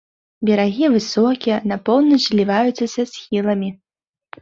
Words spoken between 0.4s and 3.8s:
Берагі высокія, на поўнач зліваюцца са схіламі.